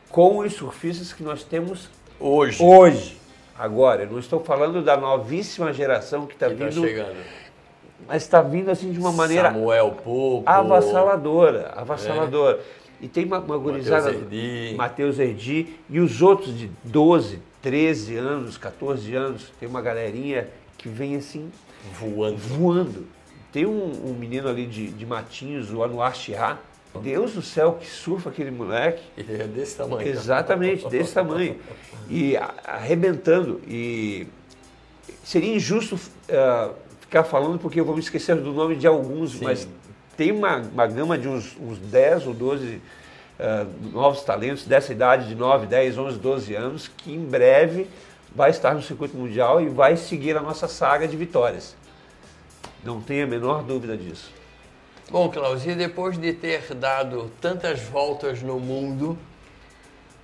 com 0.09 0.39
os 0.39 0.55
surfistas 0.55 1.13
que 1.13 1.23
nós 1.23 1.43
temos 1.43 1.89
hoje. 2.21 2.63
Hoje. 2.63 3.21
Agora, 3.59 4.03
eu 4.03 4.11
não 4.11 4.19
estou 4.19 4.43
falando 4.43 4.83
da 4.83 4.97
novíssima 4.97 5.73
geração 5.73 6.27
que 6.27 6.35
está 6.35 6.49
tá 6.49 6.55
vindo. 6.55 6.81
Tá 6.81 6.89
chegando. 6.89 7.17
Mas 8.07 8.23
está 8.23 8.43
vindo 8.43 8.71
assim 8.71 8.93
de 8.93 8.99
uma 8.99 9.13
maneira. 9.13 9.51
Samuel 9.51 9.93
Popo. 9.93 10.43
Avassaladora. 10.47 11.73
Avassaladora. 11.77 12.59
É. 12.59 12.85
E 13.01 13.09
tem 13.09 13.25
uma, 13.25 13.39
uma 13.39 13.59
gurizada. 13.59 14.15
Matheus 14.77 15.19
Erdi. 15.19 15.77
E 15.89 16.01
os 16.01 16.23
outros 16.23 16.57
de 16.57 16.71
12, 16.85 17.41
13 17.63 18.17
anos, 18.17 18.57
14 18.59 19.15
anos, 19.15 19.53
tem 19.59 19.69
uma 19.69 19.83
galerinha 19.83 20.49
que 20.77 20.89
vem 20.89 21.17
assim. 21.17 21.51
Voando. 21.99 22.37
Voando. 22.37 23.07
Tem 23.53 23.67
um, 23.67 24.11
um 24.11 24.15
menino 24.15 24.49
ali 24.49 24.67
de, 24.67 24.89
de 24.89 25.07
Matinhos, 25.07 25.73
o 25.73 25.83
Anuar 25.83 26.15
Shihá. 26.15 26.59
Deus 27.01 27.33
do 27.33 27.43
céu, 27.43 27.77
que 27.81 27.87
surfa 27.87 28.31
aquele 28.31 28.51
moleque. 28.51 29.03
Ele 29.17 29.43
é 29.43 29.47
desse 29.47 29.77
tamanho. 29.77 30.09
Exatamente, 30.09 30.89
desse 30.89 31.13
tamanho. 31.13 31.57
E 32.09 32.37
arrebentando. 32.65 33.61
E 33.67 34.27
seria 35.25 35.55
injusto 35.55 35.97
uh, 35.97 36.75
ficar 37.15 37.23
falando, 37.23 37.61
porque 37.61 37.79
eu 37.79 37.85
vou 37.85 37.95
me 37.95 38.01
esquecer 38.01 38.35
do 38.35 38.53
nome 38.53 38.75
de 38.75 38.89
alguns, 38.89 39.35
Sim. 39.35 39.45
mas 39.45 39.69
tem 40.17 40.33
uma, 40.33 40.57
uma 40.57 40.87
gama 40.89 41.17
de 41.17 41.29
uns, 41.29 41.57
uns 41.61 41.79
10 41.79 42.27
ou 42.27 42.35
12 42.35 42.75
uh, 42.75 43.91
novos 43.93 44.23
talentos 44.23 44.65
dessa 44.65 44.91
idade 44.91 45.29
de 45.29 45.37
9, 45.37 45.67
10, 45.67 45.97
11, 45.97 46.19
12 46.19 46.55
anos, 46.57 46.89
que 46.89 47.13
em 47.13 47.25
breve 47.25 47.89
vai 48.35 48.51
estar 48.51 48.75
no 48.75 48.83
circuito 48.83 49.17
mundial 49.17 49.61
e 49.61 49.69
vai 49.69 49.97
seguir 49.97 50.37
a 50.37 50.41
nossa 50.41 50.67
saga 50.67 51.07
de 51.07 51.17
vitórias. 51.17 51.77
Não 52.83 53.01
tenha 53.01 53.23
a 53.23 53.29
menor 53.29 53.63
dúvida 53.63 53.97
disso. 53.97 54.33
Bom, 55.09 55.29
Claudio, 55.29 55.77
depois 55.77 56.19
de 56.19 56.33
ter 56.33 56.75
dado 56.75 57.31
tantas 57.41 57.81
voltas 57.81 58.43
no 58.43 58.59
mundo, 58.59 59.17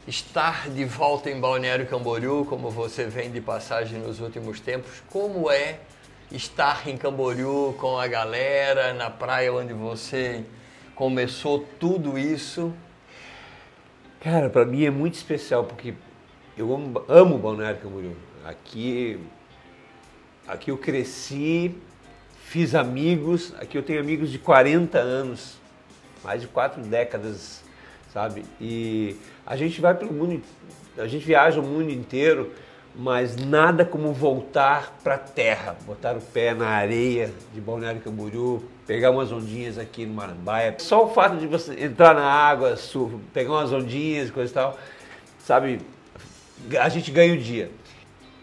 estar 0.08 0.68
de 0.68 0.84
volta 0.84 1.30
em 1.30 1.38
Balneário 1.38 1.86
Camboriú, 1.86 2.44
como 2.46 2.68
você 2.68 3.04
vem 3.04 3.30
de 3.30 3.40
passagem 3.40 4.00
nos 4.00 4.18
últimos 4.18 4.58
tempos, 4.58 5.04
como 5.08 5.48
é 5.48 5.78
estar 6.30 6.88
em 6.88 6.96
Camboriú 6.96 7.74
com 7.78 7.98
a 7.98 8.06
galera, 8.06 8.94
na 8.94 9.10
praia 9.10 9.52
onde 9.52 9.72
você 9.72 10.44
começou 10.94 11.66
tudo 11.78 12.16
isso? 12.16 12.72
Cara, 14.20 14.48
para 14.48 14.64
mim 14.64 14.84
é 14.84 14.90
muito 14.90 15.14
especial 15.14 15.64
porque 15.64 15.94
eu 16.56 16.72
amo, 16.72 17.04
amo 17.08 17.38
Balneário 17.38 17.80
Camboriú. 17.80 18.14
Aqui, 18.44 19.18
aqui 20.46 20.70
eu 20.70 20.78
cresci, 20.78 21.74
fiz 22.44 22.74
amigos, 22.74 23.52
aqui 23.58 23.76
eu 23.76 23.82
tenho 23.82 23.98
amigos 23.98 24.30
de 24.30 24.38
40 24.38 24.98
anos, 24.98 25.56
mais 26.22 26.40
de 26.40 26.46
quatro 26.46 26.80
décadas, 26.82 27.64
sabe? 28.12 28.44
E 28.60 29.16
a 29.44 29.56
gente 29.56 29.80
vai 29.80 29.94
pelo 29.94 30.12
mundo, 30.12 30.40
a 30.96 31.08
gente 31.08 31.24
viaja 31.24 31.60
o 31.60 31.64
mundo 31.64 31.90
inteiro 31.90 32.52
mas 32.94 33.36
nada 33.36 33.84
como 33.84 34.12
voltar 34.12 34.98
para 35.02 35.14
a 35.14 35.18
terra, 35.18 35.76
botar 35.86 36.16
o 36.16 36.20
pé 36.20 36.54
na 36.54 36.68
areia 36.68 37.32
de 37.54 37.60
Balneário 37.60 38.00
Camboriú, 38.00 38.62
pegar 38.86 39.10
umas 39.10 39.30
ondinhas 39.30 39.78
aqui 39.78 40.04
no 40.04 40.14
Marambaia. 40.14 40.74
Só 40.78 41.04
o 41.04 41.08
fato 41.08 41.36
de 41.36 41.46
você 41.46 41.84
entrar 41.84 42.14
na 42.14 42.24
água, 42.24 42.76
pegar 43.32 43.52
umas 43.52 43.72
ondinhas, 43.72 44.30
coisa 44.30 44.50
e 44.50 44.54
tal, 44.54 44.78
sabe, 45.38 45.80
a 46.78 46.88
gente 46.88 47.10
ganha 47.10 47.32
o 47.34 47.38
dia. 47.38 47.70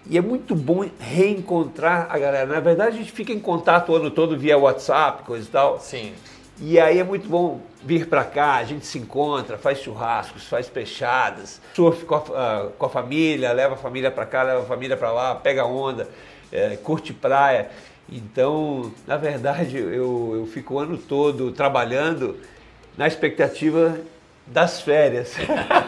E 0.10 0.18
é 0.18 0.22
muito 0.22 0.56
bom 0.56 0.86
reencontrar 1.00 2.08
a 2.10 2.18
galera. 2.18 2.46
Na 2.46 2.62
verdade, 2.62 2.96
a 2.96 3.00
gente 3.00 3.12
fica 3.12 3.34
em 3.34 3.40
contato 3.40 3.92
o 3.92 3.96
ano 3.96 4.10
todo 4.10 4.38
via 4.38 4.58
WhatsApp, 4.58 5.24
coisa 5.24 5.46
e 5.46 5.52
tal. 5.52 5.80
Sim. 5.82 6.14
E 6.60 6.80
aí 6.80 6.98
é 6.98 7.04
muito 7.04 7.30
bom 7.30 7.62
vir 7.84 8.08
para 8.08 8.24
cá, 8.24 8.56
a 8.56 8.64
gente 8.64 8.86
se 8.86 8.98
encontra, 8.98 9.58
faz 9.58 9.80
churrascos, 9.80 10.48
faz 10.48 10.68
pechadas, 10.68 11.62
surf 11.76 12.04
com 12.04 12.16
a, 12.16 12.20
uh, 12.20 12.70
com 12.72 12.86
a 12.88 12.90
família, 12.90 13.52
leva 13.52 13.76
a 13.76 13.78
família 13.78 14.10
para 14.10 14.26
cá, 14.26 14.42
leva 14.42 14.62
a 14.62 14.66
família 14.66 14.98
para 14.98 15.12
lá, 15.12 15.36
pega 15.36 15.66
onda, 15.66 16.10
é, 16.52 16.76
curte 16.78 17.14
praia. 17.14 17.70
Então, 18.10 18.92
na 19.06 19.18
verdade, 19.18 19.78
eu, 19.78 20.34
eu 20.36 20.50
fico 20.52 20.76
o 20.76 20.80
ano 20.80 20.98
todo 20.98 21.52
trabalhando 21.52 22.38
na 22.98 23.06
expectativa 23.06 24.00
das 24.48 24.82
férias 24.82 25.36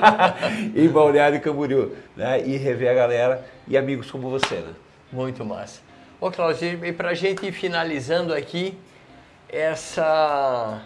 em 0.76 0.88
Balneário 0.88 1.42
Camboriú, 1.42 1.96
né? 2.16 2.46
E 2.46 2.58
rever 2.58 2.92
a 2.92 2.94
galera 2.94 3.46
e 3.68 3.78
amigos 3.78 4.12
como 4.12 4.30
você, 4.30 4.56
né? 4.56 4.74
Muito 5.12 5.44
massa. 5.44 5.80
Ô, 6.20 6.30
Claudio, 6.30 6.86
e 6.86 6.92
para 6.92 7.14
gente 7.14 7.46
ir 7.46 7.54
finalizando 7.54 8.34
aqui, 8.34 8.78
essa, 9.52 10.84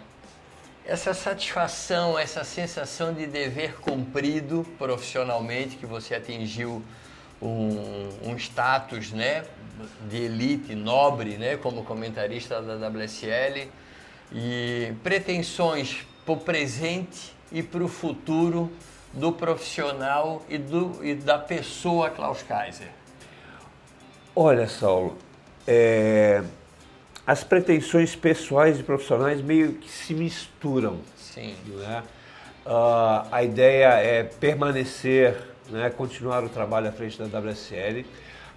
essa 0.84 1.12
satisfação, 1.12 2.18
essa 2.18 2.42
sensação 2.44 3.12
de 3.12 3.26
dever 3.26 3.74
cumprido 3.80 4.66
profissionalmente, 4.78 5.76
que 5.76 5.86
você 5.86 6.14
atingiu 6.14 6.82
um, 7.40 8.08
um 8.22 8.36
status 8.36 9.12
né, 9.12 9.44
de 10.08 10.16
elite, 10.16 10.74
nobre, 10.74 11.36
né, 11.36 11.56
como 11.56 11.84
comentarista 11.84 12.60
da 12.62 12.88
WSL, 12.88 13.70
e 14.32 14.92
pretensões 15.02 16.06
para 16.24 16.34
o 16.34 16.36
presente 16.38 17.34
e 17.52 17.62
para 17.62 17.84
o 17.84 17.88
futuro 17.88 18.72
do 19.12 19.30
profissional 19.30 20.42
e, 20.48 20.58
do, 20.58 21.04
e 21.04 21.14
da 21.14 21.38
pessoa 21.38 22.10
Klaus 22.10 22.42
Kaiser? 22.42 22.88
Olha, 24.34 24.66
Saulo, 24.66 25.16
é, 25.66 26.42
as 27.26 27.42
pretensões 27.42 28.14
pessoais 28.14 28.78
e 28.78 28.82
profissionais 28.82 29.40
meio 29.40 29.74
que 29.74 29.90
se 29.90 30.14
misturam. 30.14 30.98
Sim. 31.16 31.54
Né? 31.66 32.02
Uh, 32.66 33.26
a 33.30 33.42
ideia 33.42 33.88
é 33.94 34.22
permanecer, 34.22 35.36
né, 35.70 35.90
continuar 35.90 36.44
o 36.44 36.48
trabalho 36.48 36.88
à 36.88 36.92
frente 36.92 37.18
da 37.18 37.38
WSL, 37.38 38.04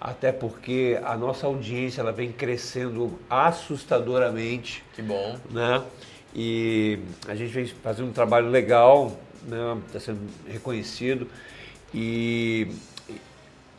até 0.00 0.30
porque 0.32 0.98
a 1.02 1.16
nossa 1.16 1.46
audiência 1.46 2.00
ela 2.00 2.12
vem 2.12 2.30
crescendo 2.30 3.18
assustadoramente. 3.28 4.84
Que 4.94 5.02
bom. 5.02 5.36
Né? 5.50 5.82
E 6.34 7.00
a 7.26 7.34
gente 7.34 7.50
vem 7.50 7.66
fazendo 7.66 8.08
um 8.08 8.12
trabalho 8.12 8.48
legal, 8.48 9.18
né? 9.46 9.78
está 9.86 9.98
sendo 9.98 10.20
reconhecido. 10.46 11.26
E 11.92 12.68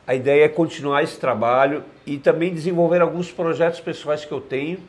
a 0.10 0.16
ideia 0.16 0.46
é 0.46 0.50
continuar 0.50 1.04
esse 1.04 1.20
trabalho 1.20 1.84
e 2.04 2.18
também 2.18 2.52
desenvolver 2.52 3.00
alguns 3.00 3.32
projetos 3.32 3.80
pessoais 3.80 4.26
que 4.26 4.32
eu 4.32 4.42
tenho, 4.42 4.80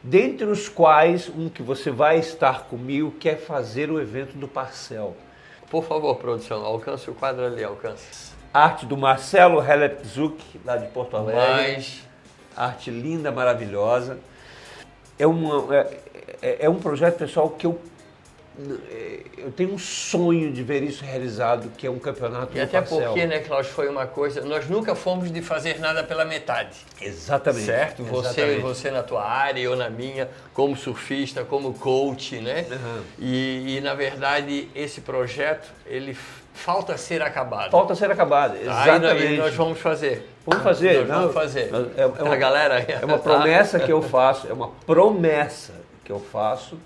dentre 0.00 0.46
os 0.46 0.68
quais 0.68 1.28
um 1.28 1.48
que 1.48 1.64
você 1.64 1.90
vai 1.90 2.20
estar 2.20 2.62
comigo, 2.66 3.10
que 3.10 3.28
é 3.28 3.34
fazer 3.34 3.90
o 3.90 4.00
evento 4.00 4.36
do 4.36 4.46
Parcel. 4.46 5.16
Por 5.68 5.82
favor, 5.82 6.14
produção, 6.14 6.64
alcance 6.64 7.10
o 7.10 7.12
quadro 7.12 7.44
ali, 7.44 7.64
alcance. 7.64 8.32
Arte 8.54 8.86
do 8.86 8.96
Marcelo 8.96 9.60
Helepzuk, 9.60 10.60
lá 10.64 10.76
de 10.76 10.86
Porto 10.92 11.16
Alegre. 11.16 11.40
Mais. 11.40 12.04
Arte 12.56 12.88
linda, 12.88 13.32
maravilhosa. 13.32 14.20
É, 15.18 15.26
uma, 15.26 15.74
é, 15.74 15.96
é, 16.40 16.56
é 16.66 16.70
um 16.70 16.78
projeto 16.78 17.18
pessoal 17.18 17.50
que 17.50 17.66
eu 17.66 17.80
eu 19.36 19.52
tenho 19.52 19.72
um 19.72 19.78
sonho 19.78 20.52
de 20.52 20.62
ver 20.64 20.82
isso 20.82 21.04
realizado, 21.04 21.70
que 21.76 21.86
é 21.86 21.90
um 21.90 21.98
campeonato 21.98 22.56
E 22.56 22.60
até 22.60 22.80
parcel. 22.80 23.12
porque, 23.12 23.26
né, 23.26 23.38
Cláudio, 23.38 23.70
foi 23.70 23.88
uma 23.88 24.06
coisa. 24.06 24.40
Nós 24.40 24.68
nunca 24.68 24.94
fomos 24.94 25.30
de 25.30 25.40
fazer 25.40 25.78
nada 25.78 26.02
pela 26.02 26.24
metade. 26.24 26.76
Exatamente. 27.00 27.66
Certo? 27.66 28.02
Você, 28.02 28.40
Exatamente. 28.40 28.60
você 28.60 28.90
na 28.90 29.02
tua 29.02 29.24
área, 29.24 29.60
eu 29.60 29.76
na 29.76 29.88
minha, 29.88 30.28
como 30.52 30.76
surfista, 30.76 31.44
como 31.44 31.72
coach, 31.74 32.40
né? 32.40 32.66
Uhum. 32.68 33.02
E, 33.20 33.76
e, 33.76 33.80
na 33.80 33.94
verdade, 33.94 34.68
esse 34.74 35.02
projeto, 35.02 35.68
ele 35.86 36.16
falta 36.52 36.96
ser 36.98 37.22
acabado. 37.22 37.70
Falta 37.70 37.94
ser 37.94 38.10
acabado, 38.10 38.56
exatamente. 38.56 39.26
Aí 39.26 39.36
nós 39.36 39.54
vamos 39.54 39.78
fazer. 39.78 40.28
Vamos 40.44 40.64
fazer, 40.64 40.98
nós 41.00 41.08
não, 41.08 41.18
vamos 41.20 41.34
fazer. 41.34 41.70
É, 41.96 42.02
é 42.02 42.06
uma, 42.06 42.34
a 42.34 42.36
galera. 42.36 42.80
É 42.80 43.04
uma 43.04 43.18
promessa 43.20 43.78
que 43.78 43.92
eu 43.92 44.02
faço, 44.02 44.48
é 44.48 44.52
uma 44.52 44.68
promessa 44.84 45.74
que 46.04 46.10
eu 46.10 46.18
faço? 46.18 46.76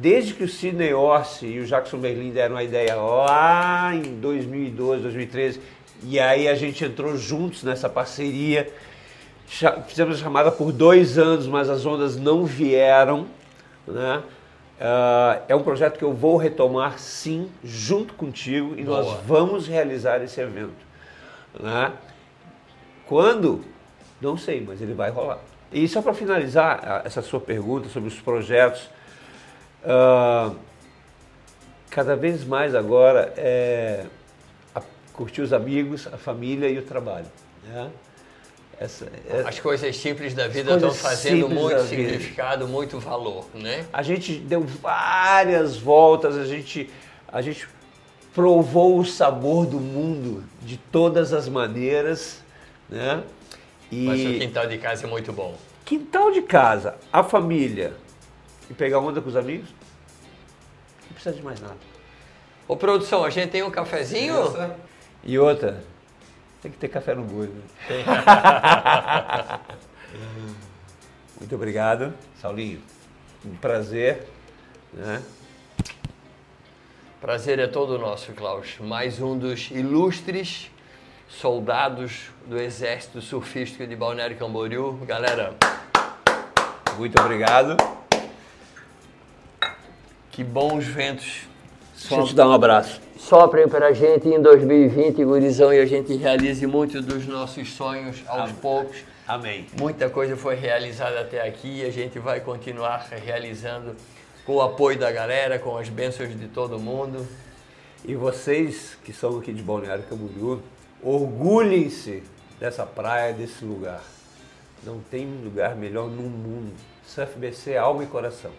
Desde 0.00 0.34
que 0.34 0.44
o 0.44 0.48
Sidney 0.48 0.92
Orsi 0.92 1.46
e 1.46 1.60
o 1.60 1.66
Jackson 1.66 1.96
Berlin 1.96 2.30
deram 2.30 2.56
a 2.56 2.62
ideia 2.62 2.94
lá 2.96 3.94
em 3.94 4.20
2012, 4.20 5.02
2013, 5.02 5.60
e 6.02 6.20
aí 6.20 6.46
a 6.46 6.54
gente 6.54 6.84
entrou 6.84 7.16
juntos 7.16 7.62
nessa 7.62 7.88
parceria, 7.88 8.70
fizemos 9.86 10.20
a 10.20 10.22
chamada 10.22 10.52
por 10.52 10.70
dois 10.70 11.16
anos, 11.16 11.46
mas 11.46 11.70
as 11.70 11.86
ondas 11.86 12.16
não 12.16 12.44
vieram. 12.44 13.26
Né? 13.86 14.22
Uh, 14.76 15.42
é 15.48 15.56
um 15.56 15.62
projeto 15.62 15.98
que 15.98 16.04
eu 16.04 16.12
vou 16.12 16.36
retomar 16.36 16.98
sim, 16.98 17.50
junto 17.62 18.12
contigo, 18.14 18.74
e 18.76 18.82
Boa. 18.82 19.02
nós 19.02 19.20
vamos 19.26 19.66
realizar 19.66 20.22
esse 20.22 20.42
evento. 20.42 20.84
Né? 21.58 21.90
Quando? 23.06 23.64
Não 24.20 24.36
sei, 24.36 24.62
mas 24.66 24.82
ele 24.82 24.92
vai 24.92 25.10
rolar. 25.10 25.38
E 25.72 25.88
só 25.88 26.02
para 26.02 26.12
finalizar 26.12 27.02
essa 27.04 27.22
sua 27.22 27.40
pergunta 27.40 27.88
sobre 27.88 28.08
os 28.08 28.20
projetos, 28.20 28.90
Uh, 29.84 30.56
cada 31.90 32.16
vez 32.16 32.44
mais 32.44 32.74
agora 32.74 33.32
é 33.36 34.06
a, 34.74 34.82
curtir 35.12 35.42
os 35.42 35.52
amigos, 35.52 36.08
a 36.12 36.16
família 36.16 36.68
e 36.68 36.78
o 36.78 36.82
trabalho. 36.82 37.26
Né? 37.64 37.90
Essa, 38.78 39.06
é, 39.28 39.44
As 39.46 39.60
coisas 39.60 39.96
simples 39.96 40.34
da 40.34 40.48
vida 40.48 40.74
estão 40.74 40.92
fazendo 40.92 41.48
muito 41.48 41.80
significado, 41.82 42.66
muito 42.66 42.98
valor, 42.98 43.46
né? 43.54 43.86
A 43.92 44.02
gente 44.02 44.34
deu 44.36 44.62
várias 44.62 45.76
voltas, 45.76 46.36
a 46.36 46.44
gente, 46.44 46.90
a 47.28 47.40
gente 47.40 47.68
provou 48.34 48.98
o 48.98 49.04
sabor 49.04 49.66
do 49.66 49.78
mundo 49.78 50.42
de 50.62 50.76
todas 50.76 51.32
as 51.32 51.48
maneiras, 51.48 52.42
né? 52.88 53.22
E 53.92 54.06
Mas 54.06 54.20
o 54.20 54.38
quintal 54.40 54.66
de 54.66 54.78
casa 54.78 55.06
é 55.06 55.08
muito 55.08 55.32
bom. 55.32 55.56
Quintal 55.84 56.32
de 56.32 56.42
casa, 56.42 56.96
a 57.12 57.22
família, 57.22 57.94
e 58.70 58.74
pegar 58.74 58.98
onda 58.98 59.20
com 59.20 59.28
os 59.28 59.36
amigos, 59.36 59.68
não 61.06 61.12
precisa 61.12 61.34
de 61.34 61.42
mais 61.42 61.60
nada. 61.60 61.76
Ô 62.66 62.76
produção, 62.76 63.24
a 63.24 63.30
gente 63.30 63.50
tem 63.50 63.62
um 63.62 63.70
cafezinho? 63.70 64.34
Nossa. 64.34 64.76
E 65.22 65.38
outra, 65.38 65.84
tem 66.62 66.70
que 66.70 66.78
ter 66.78 66.88
café 66.88 67.14
no 67.14 67.22
bolho. 67.22 67.52
Né? 67.52 67.62
Muito 71.38 71.54
obrigado, 71.54 72.14
Saulinho. 72.40 72.80
Um 73.44 73.54
prazer. 73.56 74.26
Né? 74.92 75.22
Prazer 77.20 77.58
é 77.58 77.66
todo 77.66 77.98
nosso, 77.98 78.32
Klaus. 78.32 78.76
Mais 78.80 79.20
um 79.20 79.36
dos 79.36 79.70
ilustres 79.70 80.70
soldados 81.28 82.30
do 82.46 82.58
Exército 82.58 83.20
Surfístico 83.20 83.86
de 83.86 83.96
Balneário 83.96 84.36
Camboriú. 84.36 84.92
Galera, 85.06 85.54
muito 86.96 87.20
obrigado. 87.20 87.76
Que 90.34 90.42
bons 90.42 90.84
ventos. 90.84 91.42
Deixa 91.96 92.16
eu 92.16 92.24
te 92.26 92.34
dar 92.34 92.48
um 92.48 92.52
abraço. 92.52 93.00
Soprem 93.16 93.68
para 93.68 93.86
a 93.86 93.92
gente 93.92 94.28
em 94.28 94.42
2020, 94.42 95.24
gurizão, 95.24 95.72
e 95.72 95.78
a 95.78 95.86
gente 95.86 96.12
realize 96.16 96.66
muitos 96.66 97.04
dos 97.04 97.24
nossos 97.24 97.72
sonhos 97.72 98.20
aos 98.26 98.42
Amém. 98.42 98.54
poucos. 98.60 98.96
Amém. 99.28 99.64
Muita 99.78 100.10
coisa 100.10 100.36
foi 100.36 100.56
realizada 100.56 101.20
até 101.20 101.46
aqui 101.46 101.82
e 101.82 101.86
a 101.86 101.90
gente 101.92 102.18
vai 102.18 102.40
continuar 102.40 103.06
realizando 103.24 103.94
com 104.44 104.56
o 104.56 104.60
apoio 104.60 104.98
da 104.98 105.12
galera, 105.12 105.56
com 105.60 105.78
as 105.78 105.88
bênçãos 105.88 106.36
de 106.36 106.48
todo 106.48 106.80
mundo. 106.80 107.24
E 108.04 108.16
vocês 108.16 108.98
que 109.04 109.12
são 109.12 109.38
aqui 109.38 109.52
de 109.52 109.62
Balneário 109.62 110.02
Camboriú, 110.02 110.60
orgulhem-se 111.00 112.24
dessa 112.58 112.84
praia, 112.84 113.32
desse 113.32 113.64
lugar. 113.64 114.02
Não 114.82 114.98
tem 114.98 115.26
lugar 115.44 115.76
melhor 115.76 116.08
no 116.08 116.24
mundo. 116.24 116.74
Surf 117.06 117.38
BC, 117.38 117.76
alma 117.76 118.02
e 118.02 118.06
coração. 118.08 118.50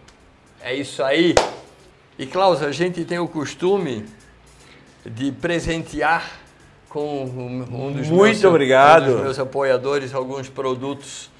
É 0.62 0.74
isso 0.74 1.02
aí. 1.04 1.34
E 2.18 2.26
Klaus, 2.26 2.62
a 2.62 2.72
gente 2.72 3.04
tem 3.04 3.18
o 3.18 3.28
costume 3.28 4.04
de 5.04 5.30
presentear 5.32 6.30
com 6.88 7.24
um 7.24 7.92
dos, 7.92 8.08
Muito 8.08 8.24
meus, 8.24 8.44
obrigado. 8.44 9.10
Um 9.10 9.12
dos 9.12 9.22
meus 9.22 9.38
apoiadores 9.38 10.14
alguns 10.14 10.48
produtos 10.48 11.30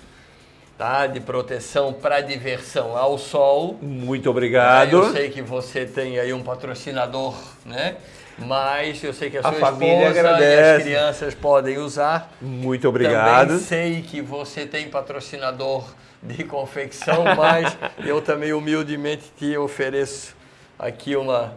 tá? 0.77 1.07
De 1.07 1.21
proteção 1.21 1.93
para 1.93 2.21
diversão 2.21 2.97
ao 2.97 3.19
sol. 3.19 3.79
Muito 3.81 4.29
obrigado. 4.29 4.97
Eu 4.97 5.13
sei 5.13 5.31
que 5.31 5.43
você 5.43 5.87
tem 5.87 6.19
aí 6.19 6.33
um 6.33 6.43
patrocinador, 6.43 7.35
né? 7.65 7.97
Mas 8.39 9.03
eu 9.03 9.15
sei 9.15 9.31
que 9.31 9.39
a 9.39 9.43
sua 9.43 9.51
a 9.51 9.55
família 9.55 10.09
esposa 10.09 10.21
agradece. 10.21 10.61
e 10.61 10.77
as 10.77 10.83
crianças 10.83 11.35
podem 11.35 11.79
usar. 11.79 12.31
Muito 12.41 12.87
obrigado. 12.87 13.49
Também 13.49 13.63
sei 13.63 14.03
que 14.03 14.21
você 14.21 14.67
tem 14.67 14.91
patrocinador 14.91 15.85
de 16.23 16.45
confecção, 16.45 17.25
mas 17.35 17.77
eu 18.05 18.21
também 18.21 18.53
humildemente 18.53 19.25
te 19.39 19.57
ofereço 19.57 20.37
aqui 20.79 21.17
uma 21.17 21.55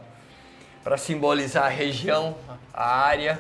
para 0.83 0.97
simbolizar 0.97 1.65
a 1.65 1.69
região, 1.69 2.35
a 2.73 3.01
área. 3.03 3.39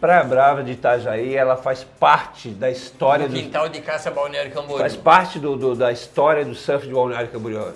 Praia 0.00 0.24
Brava 0.24 0.62
de 0.62 0.72
Itajaí, 0.72 1.34
ela 1.34 1.56
faz 1.56 1.84
parte 1.84 2.48
da 2.48 2.70
história 2.70 3.28
do 3.28 3.34
do 3.34 3.40
quintal 3.40 3.68
de 3.68 3.80
caça 3.80 4.10
Balneário 4.10 4.50
Camboriú. 4.50 4.78
Faz 4.78 4.96
parte 4.96 5.38
do, 5.38 5.56
do, 5.56 5.74
da 5.74 5.92
história 5.92 6.44
do 6.44 6.54
surf 6.54 6.86
de 6.86 6.92
Balneário 6.94 7.28
Camboriú. 7.28 7.74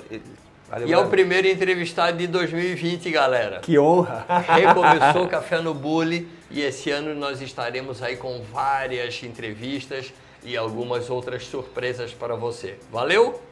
Valeu, 0.71 0.89
e 0.89 0.93
é 0.93 0.99
o 0.99 1.09
primeiro 1.09 1.49
entrevistado 1.49 2.17
de 2.17 2.27
2020, 2.29 3.11
galera. 3.11 3.59
Que 3.59 3.79
honra! 3.79 4.25
Recomeçou 4.47 5.25
o 5.25 5.29
Café 5.29 5.61
no 5.61 5.75
Bully 5.75 6.29
e 6.51 6.63
esse 6.63 6.91
ano 6.91 7.15
nós 7.15 7.41
estaremos 7.43 8.03
aí 8.03 8.17
com 8.17 8.41
várias 8.53 9.23
entrevistas 9.23 10.13
e 10.45 10.57
algumas 10.57 11.11
outras 11.11 11.45
surpresas 11.47 12.13
para 12.13 12.37
você. 12.37 12.79
Valeu? 12.91 13.43